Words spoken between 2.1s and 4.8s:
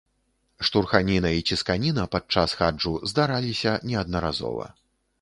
падчас хаджу здараліся неаднаразова.